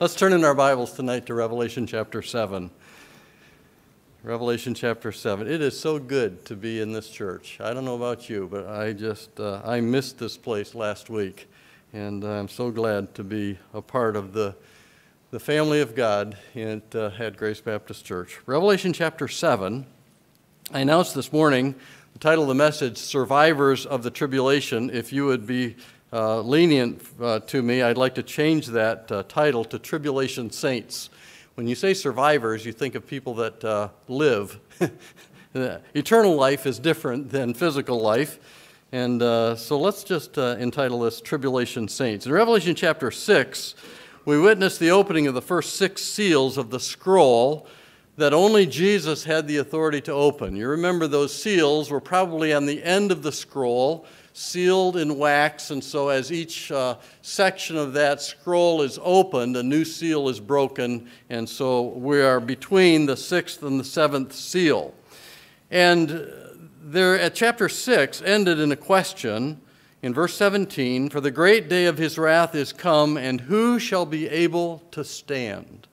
[0.00, 2.70] Let's turn in our Bibles tonight to Revelation chapter 7.
[4.22, 5.48] Revelation chapter 7.
[5.48, 7.58] It is so good to be in this church.
[7.60, 11.48] I don't know about you, but I just, uh, I missed this place last week.
[11.92, 14.54] And I'm so glad to be a part of the,
[15.32, 18.38] the family of God at uh, at Grace Baptist Church.
[18.46, 19.84] Revelation chapter 7.
[20.72, 21.74] I announced this morning
[22.12, 24.90] the title of the message, Survivors of the Tribulation.
[24.90, 25.74] If you would be
[26.12, 31.10] uh, lenient uh, to me, I'd like to change that uh, title to Tribulation Saints.
[31.54, 34.58] When you say survivors, you think of people that uh, live.
[35.94, 38.38] Eternal life is different than physical life.
[38.90, 42.24] And uh, so let's just uh, entitle this Tribulation Saints.
[42.24, 43.74] In Revelation chapter 6,
[44.24, 47.66] we witness the opening of the first six seals of the scroll
[48.16, 50.56] that only Jesus had the authority to open.
[50.56, 54.06] You remember those seals were probably on the end of the scroll
[54.38, 59.62] sealed in wax, and so as each uh, section of that scroll is opened, a
[59.62, 64.94] new seal is broken, and so we are between the sixth and the seventh seal.
[65.72, 66.32] And
[66.80, 69.60] there, at chapter 6 ended in a question
[70.02, 74.06] in verse 17 For the great day of his wrath is come, and who shall
[74.06, 75.88] be able to stand?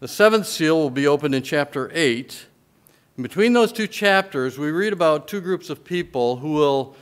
[0.00, 2.46] The seventh seal will be opened in chapter 8.
[3.16, 6.96] And between those two chapters, we read about two groups of people who will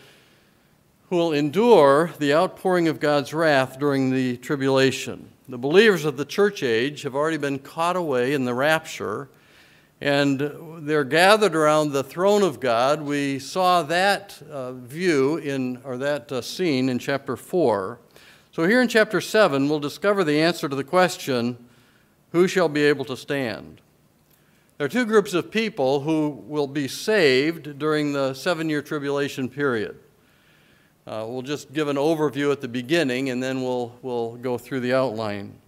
[1.09, 5.31] who will endure the outpouring of God's wrath during the tribulation.
[5.48, 9.31] The believers of the church age have already been caught away in the rapture,
[10.00, 13.00] and they're gathered around the throne of God.
[13.00, 17.98] We saw that uh, view in, or that uh, scene in chapter 4.
[18.53, 21.56] So here in chapter 7, we'll discover the answer to the question
[22.33, 23.81] who shall be able to stand?
[24.77, 29.48] There are two groups of people who will be saved during the seven year tribulation
[29.48, 29.98] period.
[31.09, 34.81] Uh, we'll just give an overview at the beginning and then we'll, we'll go through
[34.81, 35.59] the outline.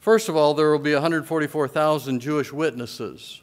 [0.00, 3.42] First of all, there will be 144,000 Jewish witnesses.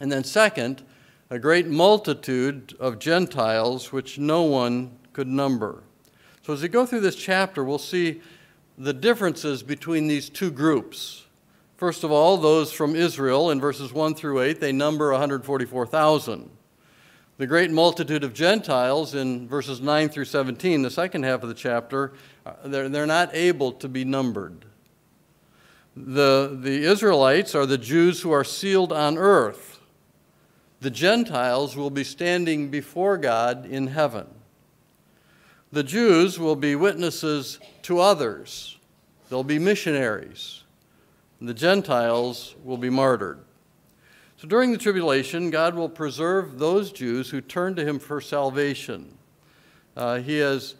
[0.00, 0.84] And then, second,
[1.30, 5.82] a great multitude of Gentiles which no one could number.
[6.42, 8.20] So, as we go through this chapter, we'll see
[8.78, 11.26] the differences between these two groups.
[11.76, 16.50] First of all, those from Israel in verses 1 through 8, they number 144,000.
[17.42, 21.56] The great multitude of Gentiles in verses 9 through 17, the second half of the
[21.56, 22.12] chapter,
[22.46, 24.64] uh, they're, they're not able to be numbered.
[25.96, 29.80] The, the Israelites are the Jews who are sealed on earth.
[30.82, 34.28] The Gentiles will be standing before God in heaven.
[35.72, 38.78] The Jews will be witnesses to others,
[39.30, 40.62] they'll be missionaries.
[41.40, 43.40] The Gentiles will be martyred.
[44.42, 49.16] So during the tribulation, God will preserve those Jews who turn to Him for salvation.
[49.96, 50.74] Uh, he, has,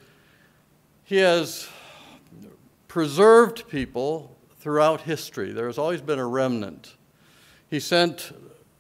[1.05, 1.69] he has
[2.89, 5.53] preserved people throughout history.
[5.53, 6.97] There has always been a remnant.
[7.71, 8.33] He sent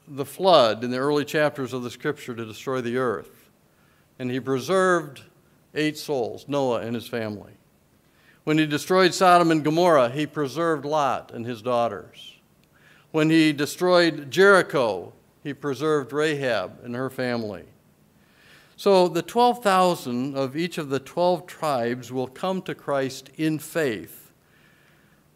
[0.08, 3.50] the flood in the early chapters of the scripture to destroy the earth.
[4.18, 5.22] And he preserved
[5.76, 7.52] eight souls, Noah and his family.
[8.42, 12.31] When he destroyed Sodom and Gomorrah, he preserved Lot and his daughters.
[13.12, 15.12] When he destroyed Jericho,
[15.44, 17.64] he preserved Rahab and her family.
[18.76, 24.32] So the 12,000 of each of the 12 tribes will come to Christ in faith.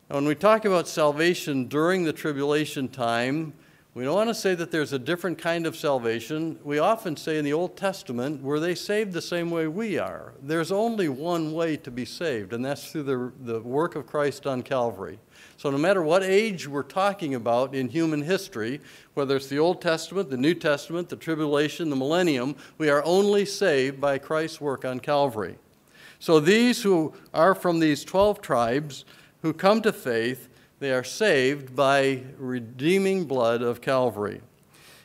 [0.08, 3.52] Now, when we talk about salvation during the tribulation time,
[3.96, 6.58] we don't want to say that there's a different kind of salvation.
[6.62, 10.34] We often say in the Old Testament, were they saved the same way we are?
[10.42, 14.46] There's only one way to be saved, and that's through the, the work of Christ
[14.46, 15.18] on Calvary.
[15.56, 18.82] So, no matter what age we're talking about in human history,
[19.14, 23.46] whether it's the Old Testament, the New Testament, the tribulation, the millennium, we are only
[23.46, 25.56] saved by Christ's work on Calvary.
[26.18, 29.06] So, these who are from these 12 tribes
[29.40, 34.42] who come to faith, they are saved by redeeming blood of Calvary.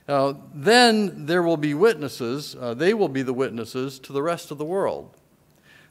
[0.08, 4.52] Now, then there will be witnesses, uh, they will be the witnesses to the rest
[4.52, 5.16] of the world.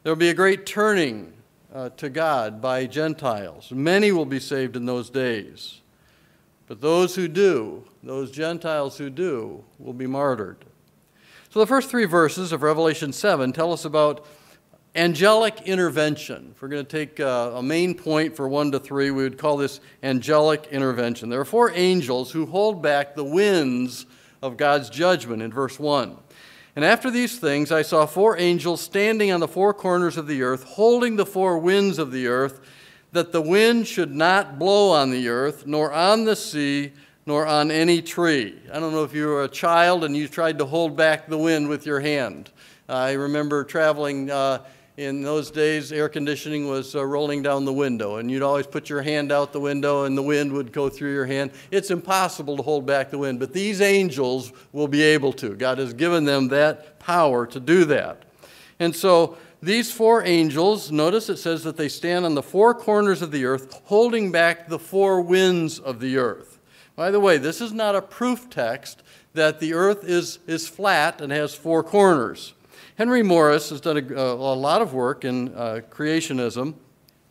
[0.03, 1.33] There will be a great turning
[1.75, 3.71] uh, to God by Gentiles.
[3.71, 5.81] Many will be saved in those days.
[6.67, 10.65] But those who do, those Gentiles who do, will be martyred.
[11.51, 14.25] So the first three verses of Revelation 7 tell us about
[14.95, 16.53] angelic intervention.
[16.55, 19.39] If we're going to take uh, a main point for 1 to 3, we would
[19.39, 21.29] call this angelic intervention.
[21.29, 24.07] There are four angels who hold back the winds
[24.43, 26.17] of God's judgment in verse 1.
[26.77, 30.43] And after these things, I saw four angels standing on the four corners of the
[30.43, 32.61] earth, holding the four winds of the earth,
[33.13, 36.93] that the wind should not blow on the earth, nor on the sea,
[37.27, 38.59] nor on any tree.
[38.73, 41.39] I don't know if you were a child and you tried to hold back the
[41.39, 42.51] wind with your hand.
[42.89, 44.31] I remember traveling.
[44.31, 44.65] Uh,
[45.01, 48.91] in those days, air conditioning was uh, rolling down the window, and you'd always put
[48.91, 51.53] your hand out the window, and the wind would go through your hand.
[51.71, 55.57] It's impossible to hold back the wind, but these angels will be able to.
[55.57, 58.27] God has given them that power to do that.
[58.79, 63.23] And so, these four angels, notice it says that they stand on the four corners
[63.23, 66.59] of the earth, holding back the four winds of the earth.
[66.95, 69.03] By the way, this is not a proof text
[69.33, 72.53] that the earth is, is flat and has four corners.
[73.01, 76.75] Henry Morris has done a, a lot of work in uh, creationism.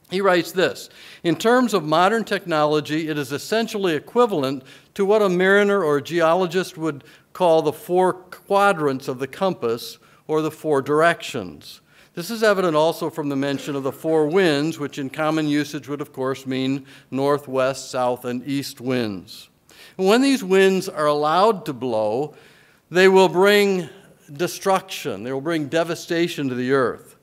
[0.09, 0.89] He writes this
[1.23, 4.63] In terms of modern technology, it is essentially equivalent
[4.95, 9.99] to what a mariner or a geologist would call the four quadrants of the compass
[10.25, 11.81] or the four directions.
[12.15, 15.87] This is evident also from the mention of the four winds, which in common usage
[15.87, 19.49] would, of course, mean north, west, south, and east winds.
[19.97, 22.33] When these winds are allowed to blow,
[22.89, 23.87] they will bring
[24.33, 27.15] destruction, they will bring devastation to the earth.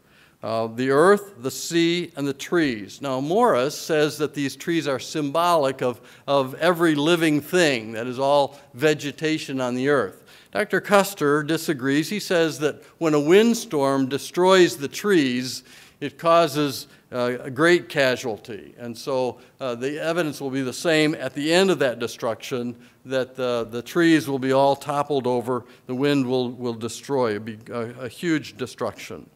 [0.42, 3.00] Uh, the earth, the sea, and the trees.
[3.00, 8.18] Now, Morris says that these trees are symbolic of, of every living thing, that is,
[8.18, 10.22] all vegetation on the earth.
[10.52, 10.80] Dr.
[10.80, 12.08] Custer disagrees.
[12.08, 15.64] He says that when a windstorm destroys the trees,
[16.00, 18.74] it causes uh, a great casualty.
[18.78, 22.76] And so uh, the evidence will be the same at the end of that destruction
[23.04, 27.80] that the, trees will be all toppled over, the wind will, will destroy, be a,
[28.00, 29.30] a huge destruction.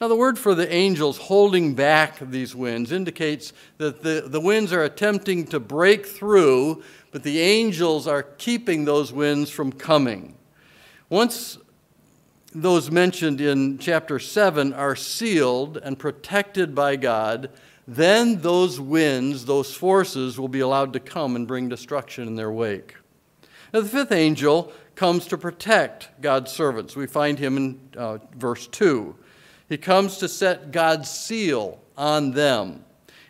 [0.00, 4.72] Now, the word for the angels holding back these winds indicates that the, the winds
[4.72, 10.36] are attempting to break through, but the angels are keeping those winds from coming.
[11.10, 11.58] Once
[12.52, 17.50] those mentioned in chapter 7 are sealed and protected by God,
[17.86, 22.50] then those winds, those forces, will be allowed to come and bring destruction in their
[22.50, 22.96] wake.
[23.72, 26.96] Now, the fifth angel comes to protect God's servants.
[26.96, 29.14] We find him in uh, verse 2.
[29.68, 32.84] He comes to set God's seal on them.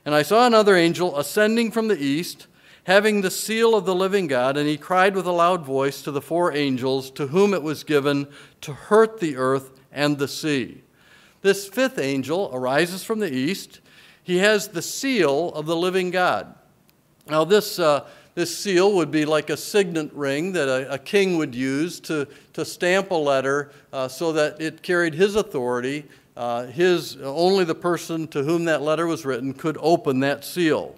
[0.04, 2.46] And I saw another angel ascending from the east
[2.90, 6.10] having the seal of the living God, and he cried with a loud voice to
[6.10, 8.26] the four angels to whom it was given
[8.60, 10.82] to hurt the earth and the sea.
[11.40, 13.78] This fifth angel arises from the east.
[14.24, 16.52] He has the seal of the living God.
[17.28, 21.38] Now, this, uh, this seal would be like a signet ring that a, a king
[21.38, 26.06] would use to, to stamp a letter uh, so that it carried his authority.
[26.36, 30.96] Uh, his, only the person to whom that letter was written could open that seal.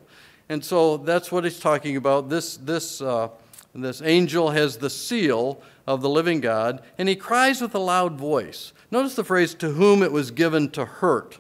[0.53, 2.29] And so that's what he's talking about.
[2.29, 3.31] This, this, uh,
[3.75, 8.19] this angel has the seal of the living God, and he cries with a loud
[8.19, 8.75] voice.
[8.91, 11.39] Notice the phrase, to whom it was given to hurt.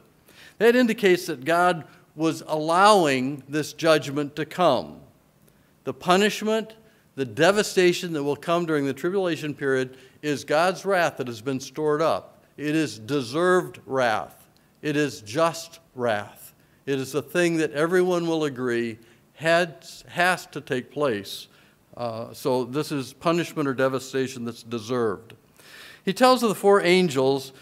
[0.57, 1.85] That indicates that God
[2.17, 5.01] was allowing this judgment to come.
[5.85, 6.75] The punishment,
[7.15, 11.61] the devastation that will come during the tribulation period is God's wrath that has been
[11.61, 12.43] stored up.
[12.57, 14.49] It is deserved wrath,
[14.81, 16.42] it is just wrath.
[16.85, 18.99] It is a thing that everyone will agree
[19.35, 21.49] had, has to take place.
[21.97, 25.35] Uh, so this is punishment or devastation that's deserved.
[26.05, 27.53] He tells the four angels,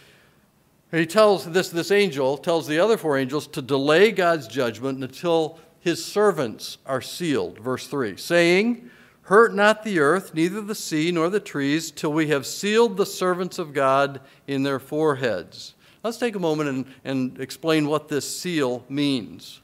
[0.90, 5.58] he tells this, this angel tells the other four angels to delay God's judgment until
[5.80, 7.58] his servants are sealed.
[7.58, 8.90] Verse 3 saying,
[9.22, 13.06] Hurt not the earth, neither the sea nor the trees, till we have sealed the
[13.06, 15.74] servants of God in their foreheads.
[16.02, 19.60] Let's take a moment and, and explain what this seal means.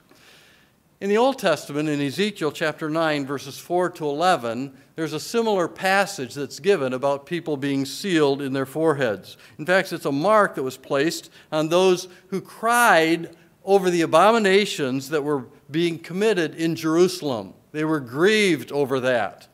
[1.00, 5.68] In the Old Testament, in Ezekiel chapter 9, verses 4 to 11, there's a similar
[5.68, 9.36] passage that's given about people being sealed in their foreheads.
[9.58, 15.10] In fact, it's a mark that was placed on those who cried over the abominations
[15.10, 17.52] that were being committed in Jerusalem.
[17.72, 19.48] They were grieved over that.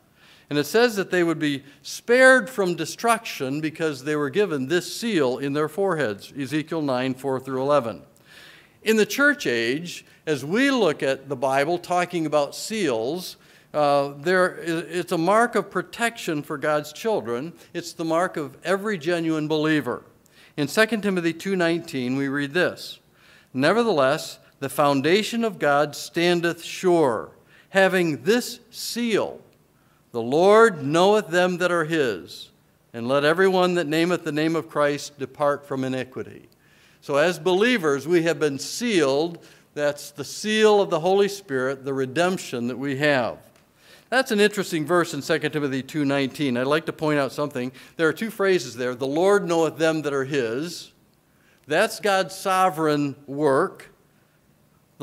[0.49, 4.95] And it says that they would be spared from destruction because they were given this
[4.95, 8.01] seal in their foreheads Ezekiel 9 4 through 11.
[8.83, 13.37] In the church age, as we look at the Bible talking about seals,
[13.73, 17.53] uh, there, it's a mark of protection for God's children.
[17.73, 20.03] It's the mark of every genuine believer.
[20.57, 22.99] In 2 Timothy 2:19 we read this:
[23.53, 27.31] Nevertheless, the foundation of God standeth sure,
[27.69, 29.41] having this seal
[30.13, 32.51] the Lord knoweth them that are his,
[32.93, 36.47] and let everyone that nameth the name of Christ depart from iniquity.
[37.01, 39.43] So, as believers, we have been sealed.
[39.73, 43.39] That's the seal of the Holy Spirit, the redemption that we have.
[44.09, 46.57] That's an interesting verse in 2 Timothy 2:19.
[46.57, 47.71] I'd like to point out something.
[47.97, 48.93] There are two phrases there.
[48.93, 50.91] The Lord knoweth them that are his.
[51.65, 53.89] That's God's sovereign work.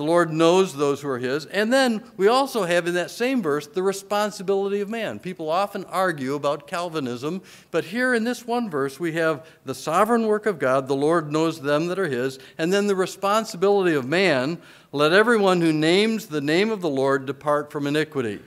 [0.00, 1.44] The Lord knows those who are His.
[1.44, 5.18] And then we also have in that same verse the responsibility of man.
[5.18, 10.26] People often argue about Calvinism, but here in this one verse we have the sovereign
[10.26, 14.06] work of God, the Lord knows them that are His, and then the responsibility of
[14.06, 18.40] man let everyone who names the name of the Lord depart from iniquity.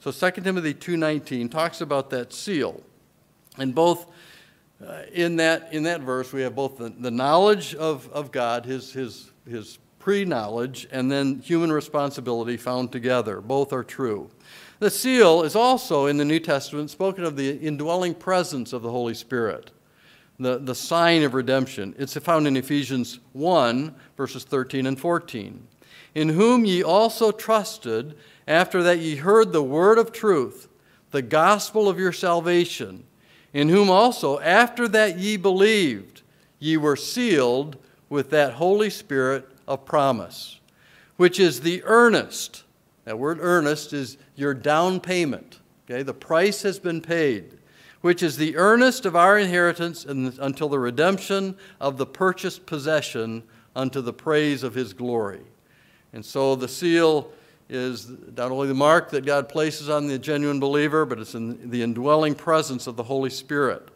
[0.00, 2.82] So 2 Timothy 2:19 talks about that seal.
[3.58, 4.10] And both
[4.82, 8.64] uh, in, that, in that verse, we have both the, the knowledge of, of God,
[8.64, 13.40] his, his, his pre knowledge, and then human responsibility found together.
[13.40, 14.28] Both are true.
[14.78, 18.90] The seal is also in the New Testament spoken of the indwelling presence of the
[18.90, 19.70] Holy Spirit,
[20.38, 21.94] the, the sign of redemption.
[21.98, 25.66] It's found in Ephesians 1, verses 13 and 14.
[26.14, 28.14] In whom ye also trusted,
[28.46, 30.68] after that ye heard the word of truth,
[31.12, 33.04] the gospel of your salvation
[33.54, 36.20] in whom also, after that ye believed,
[36.58, 37.78] ye were sealed
[38.10, 40.60] with that Holy Spirit of promise,
[41.16, 42.64] which is the earnest.
[43.04, 45.60] That word earnest is your down payment.
[45.90, 47.58] Okay, the price has been paid,
[48.00, 53.42] which is the earnest of our inheritance until the redemption of the purchased possession
[53.76, 55.42] unto the praise of his glory.
[56.12, 57.30] And so the seal
[57.68, 61.70] is not only the mark that God places on the genuine believer, but it's in
[61.70, 63.88] the indwelling presence of the Holy Spirit.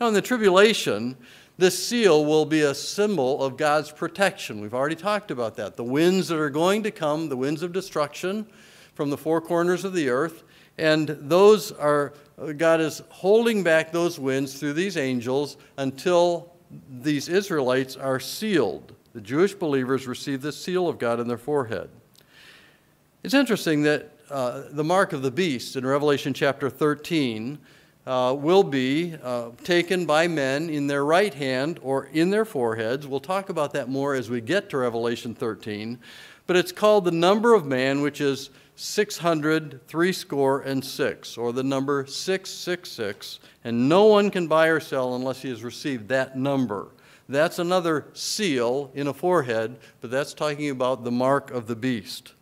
[0.00, 1.16] Now, in the tribulation,
[1.58, 4.60] this seal will be a symbol of God's protection.
[4.60, 5.76] We've already talked about that.
[5.76, 8.46] The winds that are going to come, the winds of destruction
[8.94, 10.42] from the four corners of the earth,
[10.78, 12.14] and those are,
[12.56, 16.52] God is holding back those winds through these angels until
[17.00, 18.94] these Israelites are sealed.
[19.12, 21.90] The Jewish believers receive the seal of God in their forehead.
[23.22, 27.58] It's interesting that uh, the mark of the beast in Revelation chapter 13
[28.06, 33.06] uh, will be uh, taken by men in their right hand or in their foreheads.
[33.06, 35.98] We'll talk about that more as we get to Revelation 13.
[36.46, 41.52] But it's called the number of man, which is 600, three score and six, or
[41.52, 43.38] the number 666.
[43.64, 46.88] And no one can buy or sell unless he has received that number.
[47.28, 52.32] That's another seal in a forehead, but that's talking about the mark of the beast.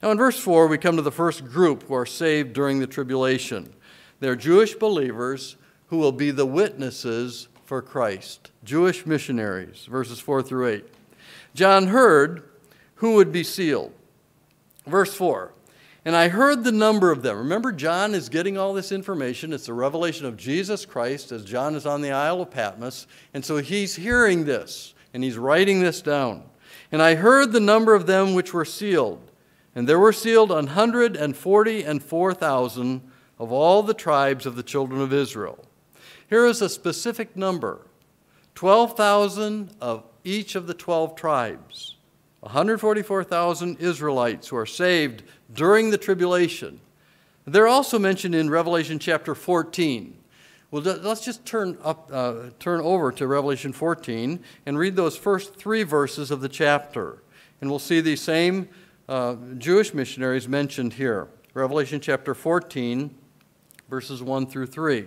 [0.00, 2.86] Now, in verse 4, we come to the first group who are saved during the
[2.86, 3.72] tribulation.
[4.20, 5.56] They're Jewish believers
[5.88, 10.84] who will be the witnesses for Christ, Jewish missionaries, verses 4 through 8.
[11.54, 12.48] John heard
[12.96, 13.92] who would be sealed.
[14.86, 15.52] Verse 4
[16.04, 17.36] And I heard the number of them.
[17.36, 19.52] Remember, John is getting all this information.
[19.52, 23.06] It's a revelation of Jesus Christ as John is on the Isle of Patmos.
[23.34, 26.44] And so he's hearing this and he's writing this down.
[26.90, 29.30] And I heard the number of them which were sealed.
[29.74, 33.02] And there were sealed hundred and forty and four thousand
[33.38, 35.64] of all the tribes of the children of Israel.
[36.28, 37.86] Here is a specific number
[38.54, 41.96] 12,000 of each of the 12 tribes,
[42.40, 46.80] 144,000 Israelites who are saved during the tribulation.
[47.46, 50.18] They're also mentioned in Revelation chapter 14.
[50.70, 55.56] Well, let's just turn, up, uh, turn over to Revelation 14 and read those first
[55.56, 57.22] three verses of the chapter.
[57.60, 58.68] And we'll see these same
[59.08, 61.28] uh, Jewish missionaries mentioned here.
[61.54, 63.14] Revelation chapter 14,
[63.88, 65.06] verses 1 through 3.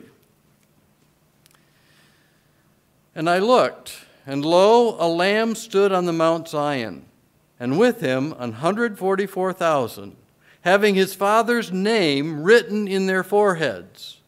[3.13, 7.05] And I looked, and lo, a lamb stood on the Mount Zion,
[7.59, 10.15] and with him an 144,000,
[10.61, 14.19] having his father's name written in their foreheads.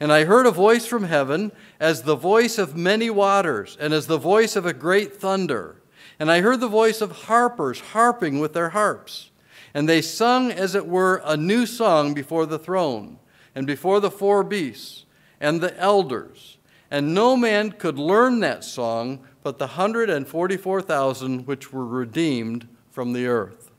[0.00, 4.06] And I heard a voice from heaven, as the voice of many waters, and as
[4.06, 5.76] the voice of a great thunder.
[6.18, 9.30] And I heard the voice of harpers harping with their harps.
[9.74, 13.18] And they sung, as it were, a new song before the throne,
[13.54, 15.04] and before the four beasts,
[15.40, 16.58] and the elders.
[16.90, 23.26] And no man could learn that song but the 144,000 which were redeemed from the
[23.26, 23.70] earth.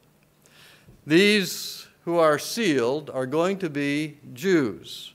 [1.06, 5.14] These who are sealed are going to be Jews.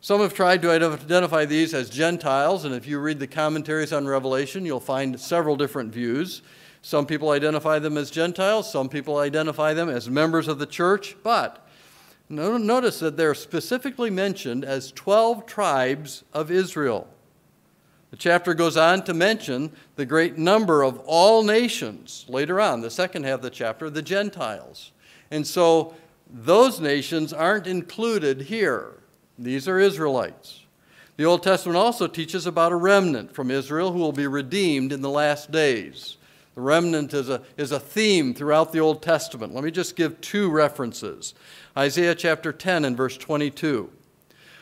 [0.00, 4.06] Some have tried to identify these as Gentiles, and if you read the commentaries on
[4.06, 6.42] Revelation, you'll find several different views.
[6.82, 11.16] Some people identify them as Gentiles, some people identify them as members of the church,
[11.24, 11.65] but
[12.28, 17.08] notice that they're specifically mentioned as 12 tribes of Israel.
[18.10, 22.90] The chapter goes on to mention the great number of all nations later on, the
[22.90, 24.92] second half of the chapter, the Gentiles.
[25.30, 25.94] And so
[26.30, 28.94] those nations aren't included here.
[29.38, 30.62] These are Israelites.
[31.16, 35.00] The Old Testament also teaches about a remnant from Israel who will be redeemed in
[35.00, 36.16] the last days.
[36.56, 39.54] The remnant is a, is a theme throughout the Old Testament.
[39.54, 41.34] Let me just give two references
[41.76, 43.90] Isaiah chapter 10 and verse 22.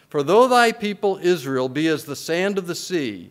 [0.09, 3.31] For though thy people Israel be as the sand of the sea,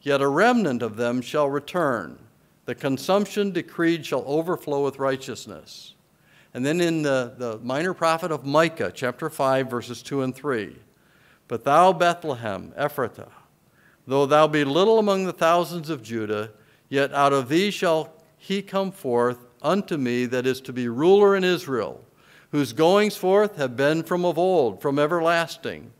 [0.00, 2.18] yet a remnant of them shall return,
[2.64, 5.94] the consumption decreed shall overflow with righteousness.
[6.54, 10.74] And then in the, the minor prophet of Micah, chapter 5, verses 2 and 3
[11.46, 13.32] But thou, Bethlehem, Ephratah,
[14.06, 16.52] though thou be little among the thousands of Judah,
[16.88, 21.36] yet out of thee shall he come forth unto me that is to be ruler
[21.36, 22.04] in Israel,
[22.50, 25.90] whose goings forth have been from of old, from everlasting.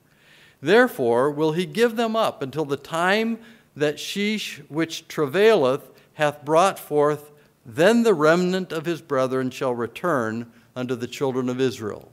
[0.60, 3.38] Therefore will he give them up until the time
[3.76, 7.30] that she which travaileth hath brought forth,
[7.64, 12.10] then the remnant of his brethren shall return unto the children of Israel.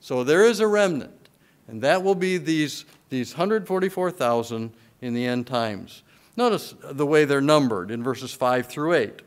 [0.00, 1.28] So there is a remnant,
[1.68, 6.02] and that will be these, these 144,000 in the end times.
[6.36, 9.22] Notice the way they're numbered in verses 5 through 8.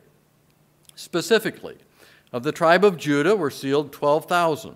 [0.95, 1.77] Specifically,
[2.31, 4.75] of the tribe of Judah were sealed 12,000.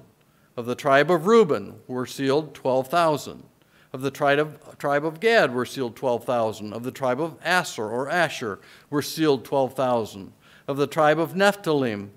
[0.57, 3.43] Of the tribe of Reuben were sealed 12,000.
[3.91, 6.73] Of the tribe of, tribe of Gad were sealed 12,000.
[6.73, 8.59] Of the tribe of Aser or Asher
[8.89, 10.33] were sealed 12,000.
[10.67, 12.09] Of the tribe of Nephthalim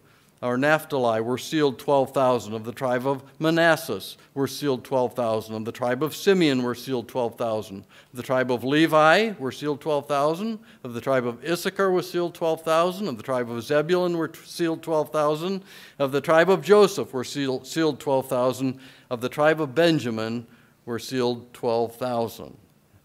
[0.43, 2.52] or Naphtali were sealed 12,000.
[2.52, 5.55] Of the tribe of Manasseh were sealed 12,000.
[5.55, 7.78] Of the tribe of Simeon were sealed 12,000.
[7.78, 10.59] Of the tribe of Levi were sealed 12,000.
[10.85, 13.09] Of the tribe of Issachar was sealed 12,000.
[13.09, 15.62] Of the tribe of Zebulun were sealed 12,000.
[15.99, 18.78] Of the tribe of Joseph were sealed, sealed 12,000.
[19.09, 20.47] Of the tribe of Benjamin
[20.85, 22.57] were sealed 12,000.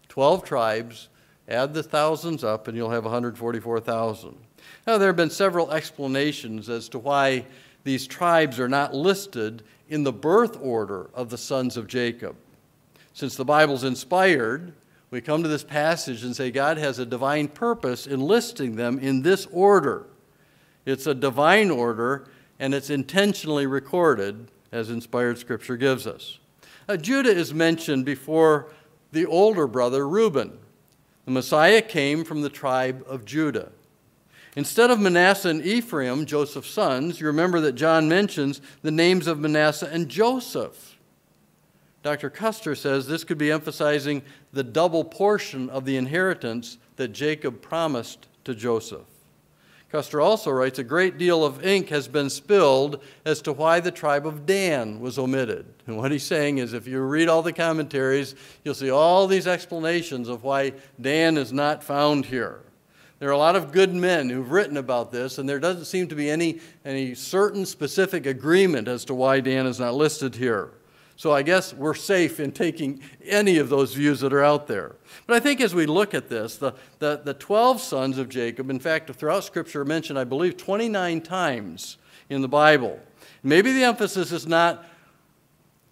[0.08, 1.08] 12 tribes,
[1.48, 4.36] add the thousands up, and you'll have 144,000.
[4.86, 7.46] Now, there have been several explanations as to why
[7.84, 12.36] these tribes are not listed in the birth order of the sons of Jacob.
[13.12, 14.72] Since the Bible's inspired,
[15.10, 18.98] we come to this passage and say God has a divine purpose in listing them
[18.98, 20.06] in this order.
[20.86, 22.26] It's a divine order,
[22.58, 26.38] and it's intentionally recorded as inspired scripture gives us.
[26.88, 28.72] Uh, Judah is mentioned before
[29.12, 30.58] the older brother Reuben.
[31.26, 33.70] The Messiah came from the tribe of Judah.
[34.54, 39.38] Instead of Manasseh and Ephraim, Joseph's sons, you remember that John mentions the names of
[39.38, 40.98] Manasseh and Joseph.
[42.02, 42.28] Dr.
[42.28, 48.28] Custer says this could be emphasizing the double portion of the inheritance that Jacob promised
[48.44, 49.06] to Joseph.
[49.90, 53.90] Custer also writes a great deal of ink has been spilled as to why the
[53.90, 55.66] tribe of Dan was omitted.
[55.86, 59.46] And what he's saying is if you read all the commentaries, you'll see all these
[59.46, 62.62] explanations of why Dan is not found here.
[63.22, 66.08] There are a lot of good men who've written about this, and there doesn't seem
[66.08, 70.70] to be any, any certain specific agreement as to why Dan is not listed here.
[71.14, 74.96] So I guess we're safe in taking any of those views that are out there.
[75.28, 78.70] But I think as we look at this, the, the, the 12 sons of Jacob,
[78.70, 82.98] in fact, throughout Scripture are mentioned, I believe, 29 times in the Bible.
[83.44, 84.84] Maybe the emphasis is not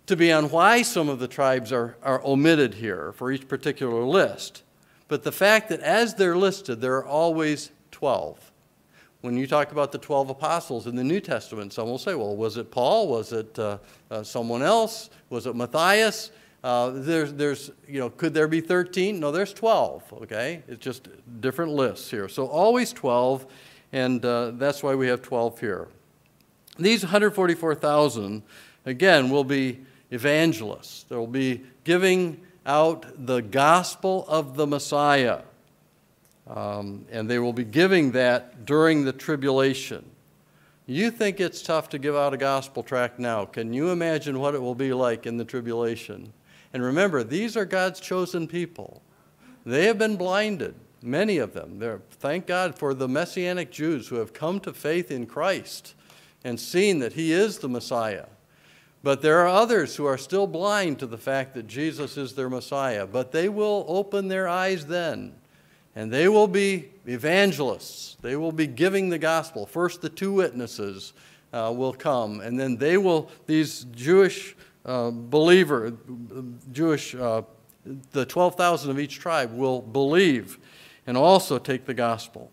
[0.07, 4.03] to be on why some of the tribes are, are omitted here for each particular
[4.03, 4.65] list,
[5.11, 8.53] but the fact that as they're listed, there are always 12.
[9.23, 12.37] When you talk about the 12 apostles in the New Testament, some will say, well,
[12.37, 13.09] was it Paul?
[13.09, 15.11] Was it uh, uh, someone else?
[15.29, 16.31] Was it Matthias?
[16.63, 19.19] Uh, there's, there's, you know, could there be 13?
[19.19, 20.63] No, there's 12, okay?
[20.69, 21.09] It's just
[21.41, 22.29] different lists here.
[22.29, 23.47] So always 12,
[23.91, 25.89] and uh, that's why we have 12 here.
[26.79, 28.45] These 144,000,
[28.87, 29.81] again, will be
[30.13, 31.03] evangelists.
[31.09, 35.41] They'll be giving out the gospel of the Messiah.
[36.47, 40.05] Um, and they will be giving that during the tribulation.
[40.87, 43.45] You think it's tough to give out a gospel tract now.
[43.45, 46.33] Can you imagine what it will be like in the tribulation?
[46.73, 49.03] And remember, these are God's chosen people.
[49.67, 51.81] They have been blinded, many of them.
[51.81, 55.95] They're, thank God for the Messianic Jews who have come to faith in Christ
[56.45, 58.27] and seen that He is the Messiah.
[59.03, 62.51] But there are others who are still blind to the fact that Jesus is their
[62.51, 63.07] Messiah.
[63.07, 65.35] But they will open their eyes then
[65.95, 68.17] and they will be evangelists.
[68.21, 69.67] They will be giving the gospel.
[69.67, 71.13] First, the two witnesses
[71.53, 75.93] uh, will come, and then they will, these Jewish uh, believer,
[76.73, 77.43] Jewish, uh,
[78.13, 80.59] the 12,000 of each tribe will believe
[81.07, 82.51] and also take the gospel.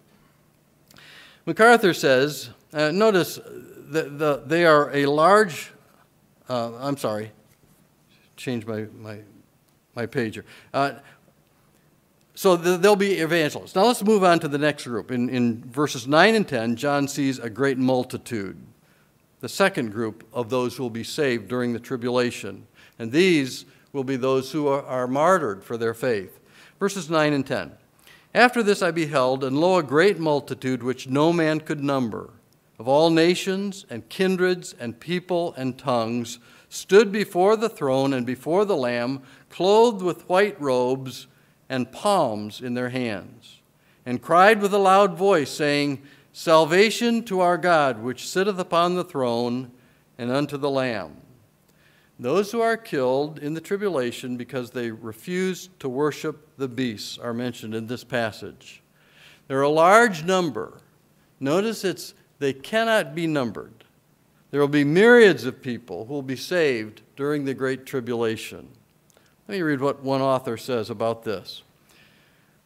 [1.46, 5.72] MacArthur says, uh, notice that the, they are a large,
[6.50, 7.32] uh, I'm sorry,
[8.36, 9.20] change my, my,
[9.96, 10.44] my pager.
[10.74, 10.94] Uh,
[12.36, 13.74] so they'll be evangelists.
[13.74, 15.10] Now let's move on to the next group.
[15.10, 18.58] In, in verses 9 and 10, John sees a great multitude,
[19.40, 22.68] the second group of those who will be saved during the tribulation.
[23.00, 26.40] And these will be those who are, are martyred for their faith.
[26.80, 27.72] Verses 9 and 10.
[28.36, 32.30] After this I beheld, and lo, a great multitude which no man could number,
[32.80, 38.66] of all nations and kindreds and people and tongues, stood before the throne and before
[38.66, 41.28] the Lamb, clothed with white robes
[41.70, 43.62] and palms in their hands,
[44.06, 49.04] and cried with a loud voice, saying, Salvation to our God, which sitteth upon the
[49.04, 49.72] throne,
[50.18, 51.18] and unto the Lamb.
[52.20, 57.34] Those who are killed in the tribulation because they refuse to worship the beasts are
[57.34, 58.82] mentioned in this passage.
[59.48, 60.80] There are a large number.
[61.40, 63.84] Notice it's they cannot be numbered.
[64.52, 68.70] There will be myriads of people who will be saved during the great tribulation.
[69.48, 71.64] Let me read what one author says about this.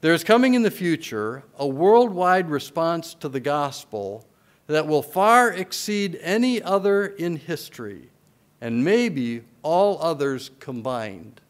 [0.02, 4.26] There is coming in the future a worldwide response to the gospel
[4.68, 8.10] that will far exceed any other in history
[8.62, 11.42] and maybe all others combined.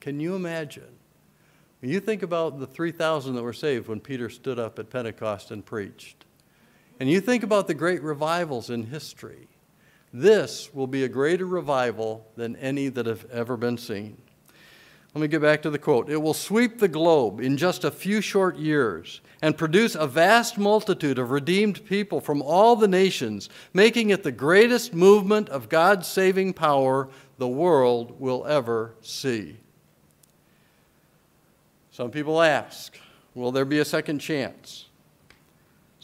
[0.00, 0.98] Can you imagine?
[1.80, 5.50] When you think about the 3,000 that were saved when Peter stood up at Pentecost
[5.50, 6.24] and preached,
[7.00, 9.48] and you think about the great revivals in history,
[10.12, 14.16] this will be a greater revival than any that have ever been seen.
[15.14, 16.10] Let me get back to the quote.
[16.10, 20.58] It will sweep the globe in just a few short years and produce a vast
[20.58, 26.08] multitude of redeemed people from all the nations, making it the greatest movement of God's
[26.08, 29.56] saving power the world will ever see.
[31.92, 32.98] Some people ask,
[33.34, 34.86] will there be a second chance?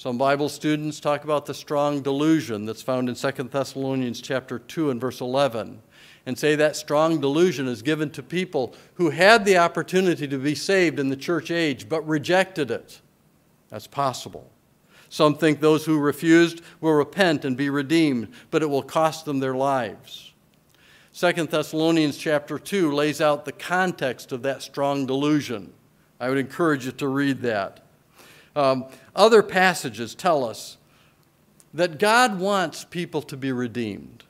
[0.01, 4.89] Some Bible students talk about the strong delusion that's found in 2 Thessalonians chapter 2
[4.89, 5.83] and verse 11
[6.25, 10.55] and say that strong delusion is given to people who had the opportunity to be
[10.55, 13.03] saved in the church age but rejected it.
[13.69, 14.51] That's possible.
[15.11, 19.41] Some think those who refused will repent and be redeemed, but it will cost them
[19.41, 20.33] their lives.
[21.13, 25.75] 2 Thessalonians chapter 2 lays out the context of that strong delusion.
[26.19, 27.81] I would encourage you to read that.
[28.57, 30.77] Um, other passages tell us
[31.73, 34.25] that God wants people to be redeemed.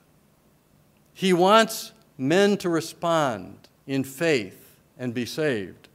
[1.13, 5.89] He wants men to respond in faith and be saved.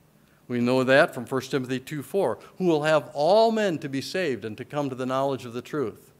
[0.49, 4.01] We know that from 1 Timothy 2 4, who will have all men to be
[4.01, 6.13] saved and to come to the knowledge of the truth.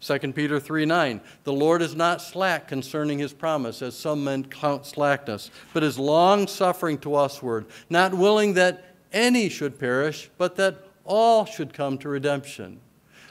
[0.00, 4.44] 2 Peter 3 9, the Lord is not slack concerning his promise, as some men
[4.44, 10.56] count slackness, but is long suffering to usward, not willing that any should perish, but
[10.56, 12.80] that all should come to redemption.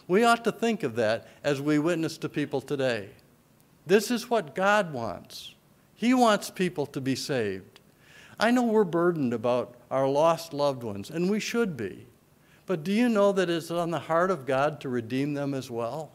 [0.08, 3.10] We ought to think of that as we witness to people today.
[3.86, 5.56] This is what God wants.
[5.96, 7.80] He wants people to be saved.
[8.40, 12.08] I know we're burdened about our lost loved ones, and we should be.
[12.66, 15.70] But do you know that it's on the heart of God to redeem them as
[15.70, 16.12] well?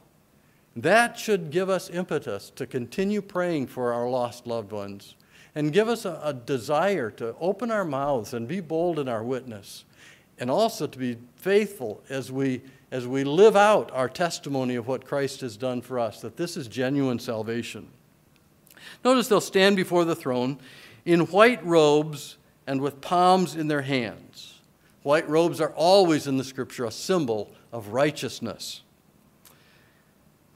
[0.76, 5.16] That should give us impetus to continue praying for our lost loved ones
[5.54, 9.24] and give us a, a, desire to open our mouths and be bold in our
[9.24, 9.84] witness
[10.40, 15.04] and also to be faithful as we as we live out our testimony of what
[15.04, 17.88] Christ has done for us, that this is genuine salvation.
[19.04, 20.58] Notice they'll stand before the throne
[21.04, 24.60] in white robes and with palms in their hands.
[25.02, 28.82] White robes are always in the scripture a symbol of righteousness.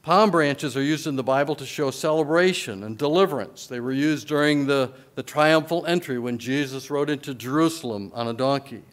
[0.01, 3.67] Palm branches are used in the Bible to show celebration and deliverance.
[3.67, 8.33] They were used during the, the triumphal entry when Jesus rode into Jerusalem on a
[8.33, 8.83] donkey.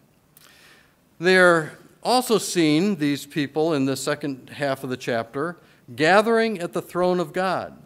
[1.21, 5.59] They're also seen these people in the second half of the chapter
[5.95, 7.77] gathering at the throne of God.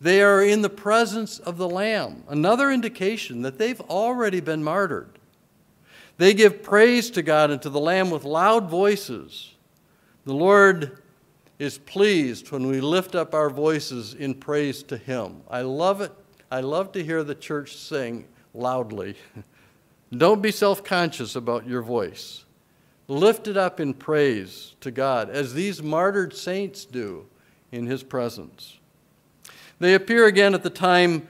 [0.00, 5.18] They are in the presence of the Lamb, another indication that they've already been martyred.
[6.18, 9.54] They give praise to God and to the Lamb with loud voices.
[10.24, 11.02] The Lord
[11.58, 15.42] is pleased when we lift up our voices in praise to Him.
[15.50, 16.12] I love it.
[16.52, 19.16] I love to hear the church sing loudly.
[20.16, 22.44] Don't be self conscious about your voice
[23.10, 27.26] Lift it up in praise to God, as these martyred saints do
[27.72, 28.78] in his presence.
[29.78, 31.26] They appear again at the time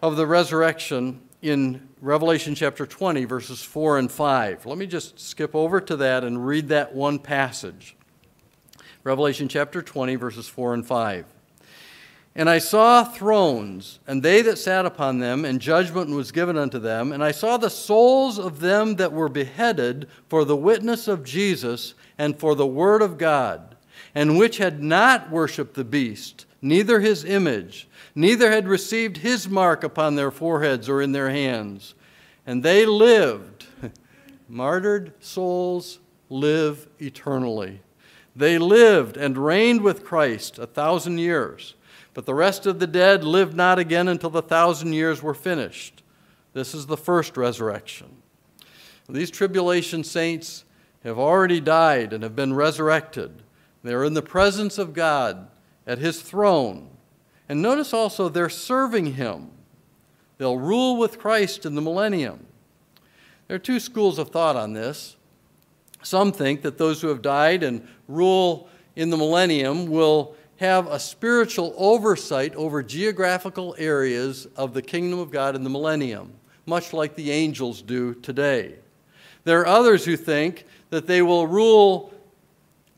[0.00, 4.64] of the resurrection in Revelation chapter 20, verses 4 and 5.
[4.64, 7.96] Let me just skip over to that and read that one passage.
[9.02, 11.26] Revelation chapter 20, verses 4 and 5.
[12.34, 16.78] And I saw thrones, and they that sat upon them, and judgment was given unto
[16.78, 17.10] them.
[17.10, 21.94] And I saw the souls of them that were beheaded for the witness of Jesus
[22.16, 23.76] and for the word of God,
[24.14, 29.82] and which had not worshipped the beast, neither his image, neither had received his mark
[29.82, 31.94] upon their foreheads or in their hands.
[32.46, 33.66] And they lived.
[34.48, 35.98] Martyred souls
[36.30, 37.80] live eternally.
[38.34, 41.74] They lived and reigned with Christ a thousand years.
[42.18, 46.02] But the rest of the dead lived not again until the thousand years were finished.
[46.52, 48.08] This is the first resurrection.
[49.08, 50.64] These tribulation saints
[51.04, 53.44] have already died and have been resurrected.
[53.84, 55.46] They are in the presence of God
[55.86, 56.88] at his throne.
[57.48, 59.52] And notice also they're serving him.
[60.38, 62.48] They'll rule with Christ in the millennium.
[63.46, 65.16] There are two schools of thought on this.
[66.02, 70.98] Some think that those who have died and rule in the millennium will have a
[70.98, 76.32] spiritual oversight over geographical areas of the kingdom of God in the millennium,
[76.66, 78.74] much like the angels do today.
[79.44, 82.12] There are others who think that they will rule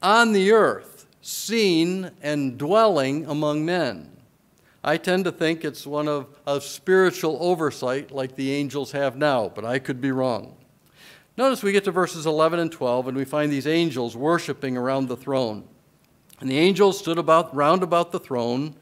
[0.02, 4.10] on the earth, seen and dwelling among men.
[4.82, 9.50] I tend to think it's one of, of spiritual oversight like the angels have now,
[9.54, 10.56] but I could be wrong.
[11.36, 15.08] Notice we get to verses 11 and 12, and we find these angels worshiping around
[15.08, 15.68] the throne.
[16.40, 18.74] And the angels stood about, round about the throne,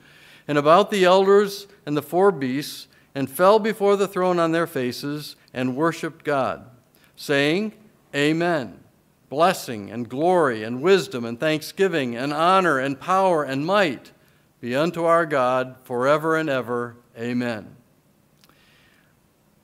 [0.47, 4.66] and about the elders and the four beasts, and fell before the throne on their
[4.66, 6.71] faces, and worshiped God,
[7.16, 7.73] saying,
[8.14, 8.79] Amen.
[9.29, 14.12] Blessing and glory and wisdom and thanksgiving and honor and power and might
[14.61, 16.97] be unto our God forever and ever.
[17.18, 17.77] Amen.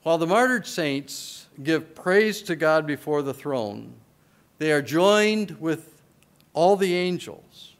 [0.02, 3.94] While the martyred saints give praise to God before the throne,
[4.58, 6.02] they are joined with
[6.52, 7.73] all the angels.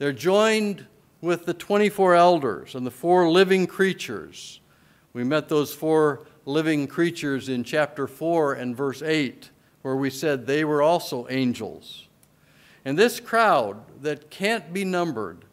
[0.00, 0.86] They're joined
[1.20, 4.60] with the 24 elders and the four living creatures.
[5.12, 9.50] We met those four living creatures in chapter 4 and verse 8,
[9.82, 12.08] where we said they were also angels.
[12.82, 15.44] And this crowd that can't be numbered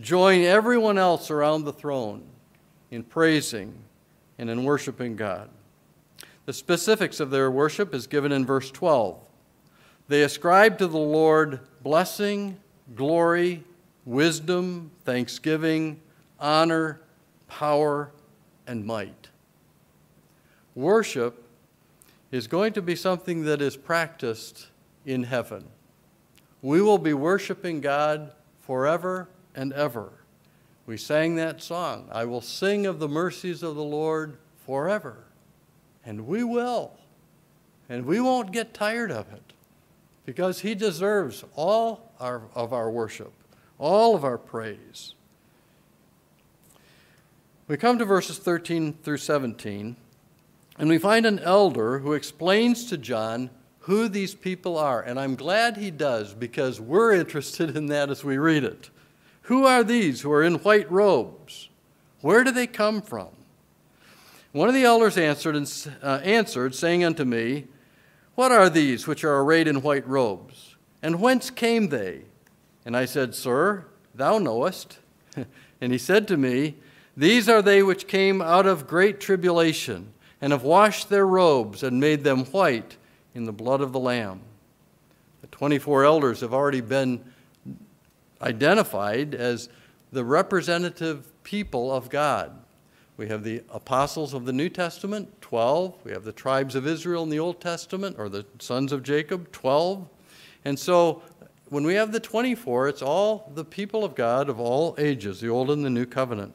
[0.00, 2.22] join everyone else around the throne
[2.90, 3.74] in praising
[4.38, 5.50] and in worshiping God.
[6.46, 9.18] The specifics of their worship is given in verse 12.
[10.08, 12.56] They ascribe to the Lord blessing,
[12.96, 13.62] glory,
[14.04, 16.00] wisdom, thanksgiving,
[16.38, 17.00] honor,
[17.48, 18.12] power,
[18.66, 19.28] and might.
[20.74, 21.44] Worship
[22.30, 24.68] is going to be something that is practiced
[25.04, 25.64] in heaven.
[26.62, 30.12] We will be worshiping God forever and ever.
[30.86, 35.24] We sang that song, I will sing of the mercies of the Lord forever.
[36.04, 36.92] And we will.
[37.88, 39.52] And we won't get tired of it
[40.24, 43.32] because He deserves all our, of our worship,
[43.80, 45.14] all of our praise.
[47.66, 49.96] We come to verses 13 through 17,
[50.78, 55.00] and we find an elder who explains to John who these people are.
[55.00, 58.90] And I'm glad he does because we're interested in that as we read it.
[59.42, 61.68] Who are these who are in white robes?
[62.20, 63.28] Where do they come from?
[64.52, 67.68] One of the elders answered, and, uh, answered, saying unto me,
[68.34, 70.76] What are these which are arrayed in white robes?
[71.02, 72.24] And whence came they?
[72.84, 74.98] And I said, Sir, thou knowest.
[75.80, 76.76] and he said to me,
[77.16, 82.00] These are they which came out of great tribulation, and have washed their robes, and
[82.00, 82.96] made them white
[83.34, 84.40] in the blood of the Lamb.
[85.42, 87.24] The 24 elders have already been
[88.42, 89.68] identified as
[90.12, 92.52] the representative people of God.
[93.16, 95.94] We have the apostles of the New Testament, 12.
[96.04, 99.52] We have the tribes of Israel in the Old Testament, or the sons of Jacob,
[99.52, 100.08] 12.
[100.64, 101.22] And so
[101.70, 105.48] when we have the 24, it's all the people of God of all ages, the
[105.48, 106.52] Old and the New Covenant.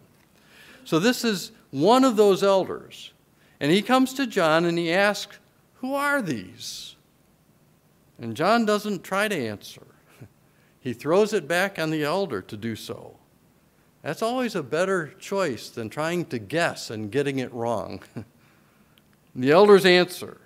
[0.83, 3.13] So this is one of those elders.
[3.59, 5.39] And he comes to John and he asks,
[5.75, 6.97] Who are these?
[8.19, 9.81] And John doesn't try to answer.
[10.79, 13.17] He throws it back on the elder to do so.
[14.03, 18.03] That's always a better choice than trying to guess and getting it wrong.
[19.35, 20.41] the elders answer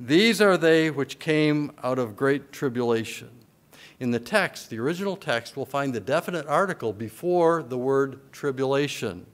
[0.00, 3.30] These are they which came out of great tribulation.
[4.00, 9.26] In the text, the original text, we'll find the definite article before the word tribulation.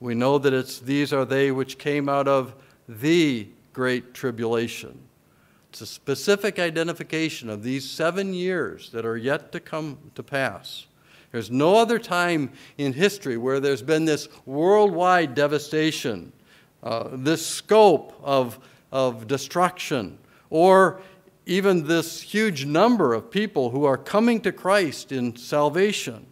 [0.00, 2.54] We know that it's these are they which came out of
[2.88, 4.98] the great tribulation.
[5.70, 10.86] It's a specific identification of these seven years that are yet to come to pass.
[11.30, 16.32] There's no other time in history where there's been this worldwide devastation,
[16.82, 18.58] uh, this scope of,
[18.90, 20.18] of destruction,
[20.50, 21.00] or
[21.46, 26.26] even this huge number of people who are coming to Christ in salvation.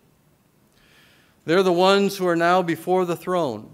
[1.44, 3.70] They're the ones who are now before the throne,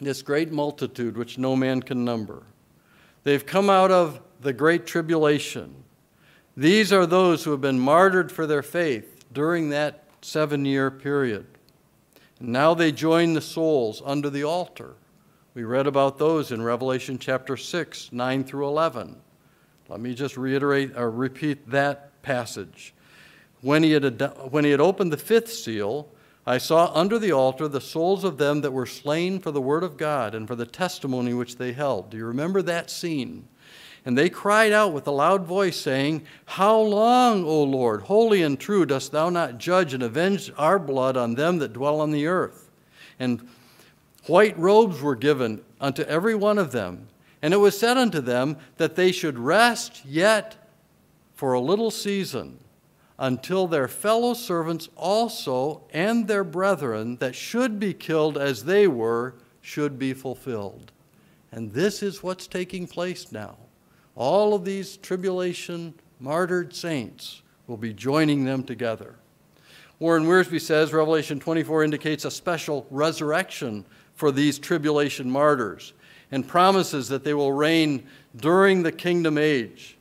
[0.00, 2.44] this great multitude which no man can number.
[3.24, 5.74] They've come out of the great tribulation.
[6.56, 11.46] These are those who have been martyred for their faith during that seven year period.
[12.38, 14.94] And now they join the souls under the altar.
[15.54, 19.16] We read about those in Revelation chapter 6, 9 through 11.
[19.88, 22.92] Let me just reiterate or repeat that passage.
[23.60, 24.20] When he, had,
[24.50, 26.08] when he had opened the fifth seal,
[26.46, 29.82] I saw under the altar the souls of them that were slain for the word
[29.82, 32.10] of God and for the testimony which they held.
[32.10, 33.48] Do you remember that scene?
[34.04, 38.58] And they cried out with a loud voice, saying, How long, O Lord, holy and
[38.58, 42.28] true, dost thou not judge and avenge our blood on them that dwell on the
[42.28, 42.70] earth?
[43.18, 43.48] And
[44.26, 47.08] white robes were given unto every one of them.
[47.42, 50.56] And it was said unto them that they should rest yet
[51.34, 52.58] for a little season
[53.18, 59.34] until their fellow servants also and their brethren that should be killed as they were
[59.60, 60.92] should be fulfilled.
[61.52, 63.56] And this is what's taking place now.
[64.14, 69.16] All of these tribulation martyred saints will be joining them together.
[69.98, 75.94] Warren Wiersbe says Revelation 24 indicates a special resurrection for these tribulation martyrs
[76.30, 79.96] and promises that they will reign during the kingdom age.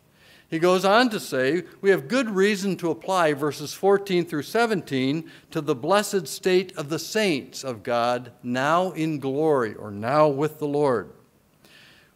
[0.49, 5.29] He goes on to say, we have good reason to apply verses 14 through 17
[5.51, 10.59] to the blessed state of the saints of God now in glory or now with
[10.59, 11.09] the Lord.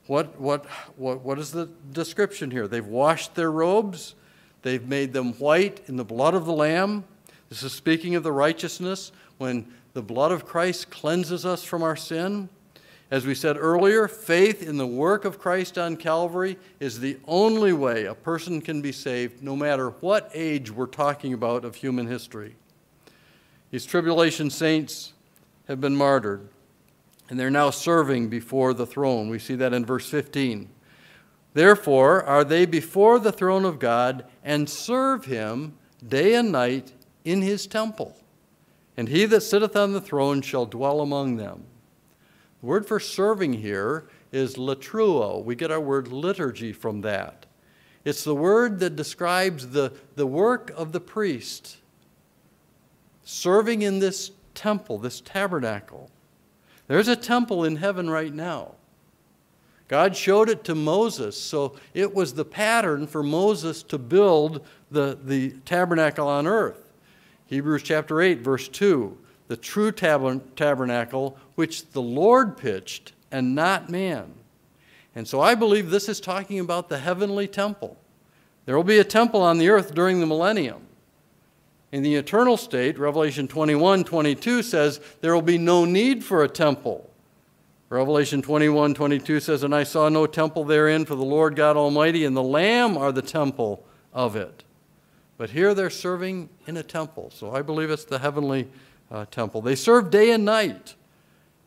[0.06, 2.68] What, what, what, what is the description here?
[2.68, 4.16] They've washed their robes,
[4.62, 7.04] they've made them white in the blood of the Lamb.
[7.50, 11.96] This is speaking of the righteousness when the blood of Christ cleanses us from our
[11.96, 12.50] sin.
[13.12, 17.74] As we said earlier, faith in the work of Christ on Calvary is the only
[17.74, 22.06] way a person can be saved, no matter what age we're talking about of human
[22.06, 22.56] history.
[23.72, 25.14] These tribulation saints
[25.68, 26.48] have been martyred
[27.30, 29.30] and they're now serving before the throne.
[29.30, 30.70] We see that in verse 15.
[31.54, 35.74] Therefore, are they before the throne of God and serve him
[36.08, 36.94] day and night
[37.26, 38.16] in his temple.
[38.98, 41.64] And he that sitteth on the throne shall dwell among them.
[42.62, 45.44] The word for serving here is latreuo.
[45.44, 47.46] We get our word liturgy from that.
[48.06, 51.78] It's the word that describes the, the work of the priest
[53.24, 56.10] serving in this temple, this tabernacle.
[56.88, 58.74] There's a temple in heaven right now.
[59.88, 65.18] God showed it to Moses, so it was the pattern for Moses to build the,
[65.24, 66.92] the tabernacle on earth.
[67.46, 69.18] Hebrews chapter 8, verse 2
[69.50, 74.36] the true tabernacle which the Lord pitched and not man.
[75.16, 77.98] And so I believe this is talking about the heavenly temple.
[78.66, 80.84] There will be a temple on the earth during the millennium.
[81.92, 86.48] In the eternal state, Revelation 21 22 says, there will be no need for a
[86.48, 87.10] temple.
[87.90, 92.24] Revelation 21 22 says, And I saw no temple therein, for the Lord God Almighty
[92.24, 93.84] and the Lamb are the temple
[94.14, 94.64] of it.
[95.40, 97.32] But here they're serving in a temple.
[97.34, 98.68] So I believe it's the heavenly
[99.12, 99.62] uh, temple.
[99.62, 100.96] They serve day and night.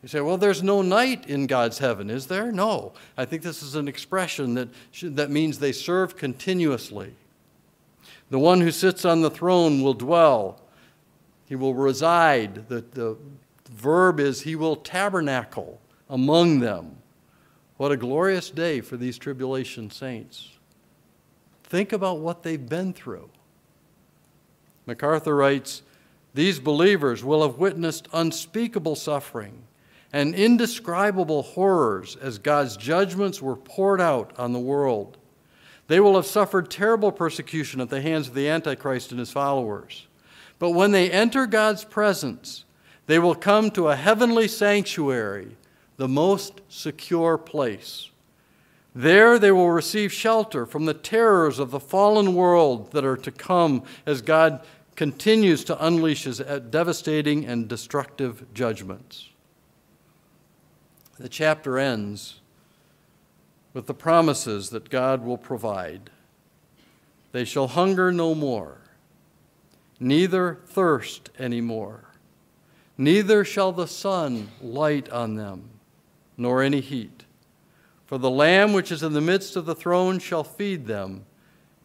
[0.02, 2.50] You say, well, there's no night in God's heaven, is there?
[2.50, 2.92] No.
[3.16, 7.14] I think this is an expression that, should, that means they serve continuously.
[8.30, 10.60] The one who sits on the throne will dwell,
[11.46, 12.68] he will reside.
[12.68, 13.16] The, the
[13.70, 16.96] verb is he will tabernacle among them.
[17.76, 20.50] What a glorious day for these tribulation saints.
[21.64, 23.30] Think about what they've been through.
[24.86, 25.82] MacArthur writes
[26.34, 29.64] These believers will have witnessed unspeakable suffering
[30.12, 35.18] and indescribable horrors as God's judgments were poured out on the world.
[35.88, 40.06] They will have suffered terrible persecution at the hands of the Antichrist and his followers.
[40.58, 42.64] But when they enter God's presence,
[43.06, 45.56] they will come to a heavenly sanctuary,
[45.96, 48.10] the most secure place.
[48.94, 53.30] There they will receive shelter from the terrors of the fallen world that are to
[53.30, 54.64] come as God
[54.96, 59.30] continues to unleash his uh, devastating and destructive judgments.
[61.18, 62.40] The chapter ends
[63.72, 66.10] with the promises that God will provide.
[67.32, 68.78] They shall hunger no more,
[69.98, 72.04] neither thirst any more,
[72.98, 75.70] neither shall the sun light on them,
[76.36, 77.24] nor any heat.
[78.06, 81.24] For the Lamb which is in the midst of the throne shall feed them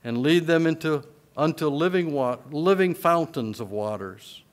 [0.03, 1.03] and lead them into,
[1.38, 4.43] unto living, wa- living fountains of waters,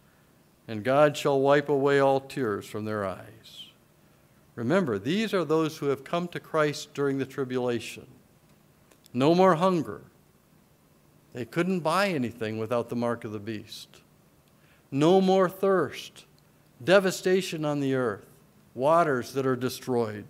[0.69, 3.71] and God shall wipe away all tears from their eyes.
[4.55, 8.07] Remember, these are those who have come to Christ during the tribulation.
[9.13, 10.03] No more hunger.
[11.33, 13.89] They couldn't buy anything without the mark of the beast.
[14.91, 16.27] No more thirst.
[16.83, 18.27] Devastation on the earth.
[18.75, 20.27] Waters that are destroyed.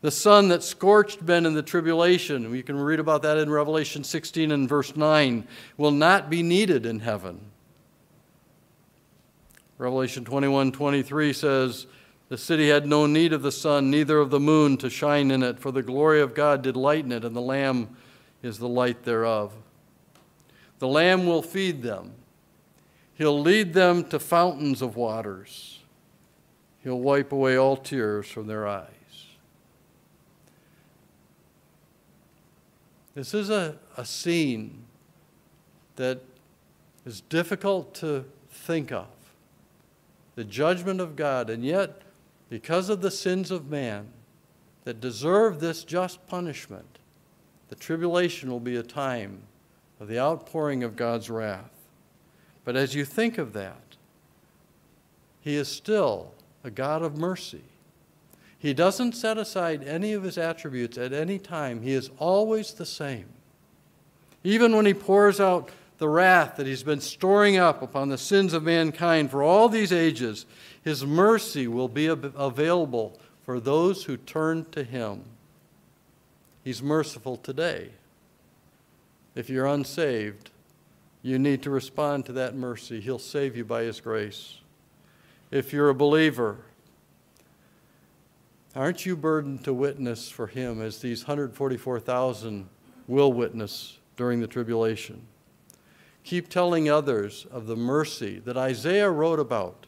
[0.00, 4.04] The sun that scorched men in the tribulation, we can read about that in Revelation
[4.04, 7.40] 16 and verse 9, will not be needed in heaven.
[9.76, 11.86] Revelation 21 23 says,
[12.28, 15.42] the city had no need of the sun, neither of the moon to shine in
[15.42, 17.96] it, for the glory of God did lighten it, and the Lamb
[18.42, 19.54] is the light thereof.
[20.78, 22.12] The Lamb will feed them.
[23.14, 25.80] He'll lead them to fountains of waters.
[26.84, 28.97] He'll wipe away all tears from their eyes.
[33.18, 34.84] This is a, a scene
[35.96, 36.20] that
[37.04, 39.08] is difficult to think of.
[40.36, 42.02] The judgment of God, and yet
[42.48, 44.06] because of the sins of man
[44.84, 47.00] that deserve this just punishment,
[47.70, 49.40] the tribulation will be a time
[49.98, 51.72] of the outpouring of God's wrath.
[52.64, 53.96] But as you think of that,
[55.40, 57.64] He is still a God of mercy.
[58.58, 62.86] He doesn't set aside any of His attributes at any time, He is always the
[62.86, 63.26] same.
[64.42, 68.52] Even when He pours out the wrath that He's been storing up upon the sins
[68.52, 70.44] of mankind for all these ages,
[70.82, 75.22] His mercy will be available for those who turn to Him.
[76.64, 77.90] He's merciful today.
[79.34, 80.50] If you're unsaved,
[81.22, 83.00] you need to respond to that mercy.
[83.00, 84.58] He'll save you by His grace.
[85.50, 86.58] If you're a believer,
[88.78, 92.68] aren't you burdened to witness for Him as these 144,000
[93.08, 95.26] will witness during the tribulation?
[96.22, 99.86] Keep telling others of the mercy that Isaiah wrote about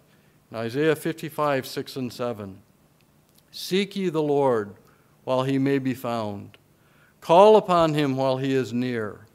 [0.50, 2.58] in Isaiah 55, 6 and 7.
[3.52, 4.74] Seek ye the Lord
[5.22, 6.58] while he may be found.
[7.20, 9.26] Call upon him while he is near.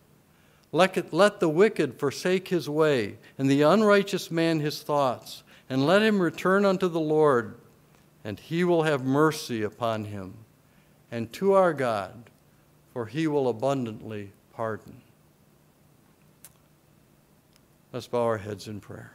[0.72, 5.86] Let, it, let the wicked forsake his way, and the unrighteous man his thoughts, and
[5.86, 7.56] let him return unto the Lord,
[8.26, 10.34] and he will have mercy upon him,
[11.11, 12.32] and to our God,
[12.91, 14.99] for he will abundantly pardon.
[17.93, 19.13] Let's bow our heads in prayer.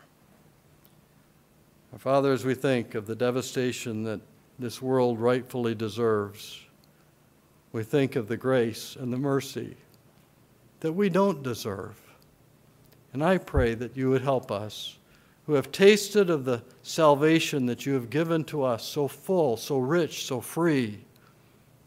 [1.93, 4.21] Our Father, as we think of the devastation that
[4.61, 6.61] this world rightfully deserves,
[7.73, 9.77] we think of the grace and the mercy
[10.79, 12.01] that we don't deserve.
[13.13, 14.99] And I pray that you would help us
[15.51, 19.79] who have tasted of the salvation that you have given to us, so full, so
[19.79, 21.01] rich, so free,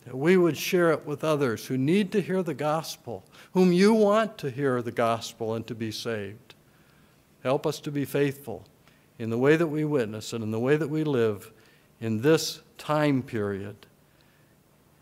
[0.04, 3.94] that we would share it with others who need to hear the gospel, whom you
[3.94, 6.56] want to hear the gospel and to be saved.
[7.42, 8.66] Help us to be faithful
[9.18, 11.50] in the way that we witness and in the way that we live
[12.02, 13.78] in this time period.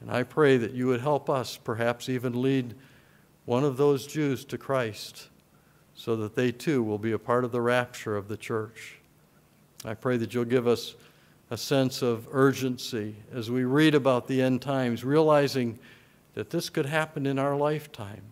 [0.02, 2.76] And I pray that you would help us perhaps even lead
[3.46, 5.30] one of those Jews to Christ
[6.02, 8.96] so that they too will be a part of the rapture of the church.
[9.86, 10.96] I pray that you'll give us
[11.52, 15.78] a sense of urgency as we read about the end times, realizing
[16.34, 18.24] that this could happen in our lifetime.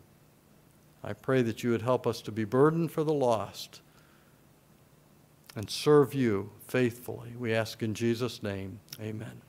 [1.03, 3.81] I pray that you would help us to be burdened for the lost
[5.55, 7.35] and serve you faithfully.
[7.37, 9.43] We ask in Jesus' name, amen.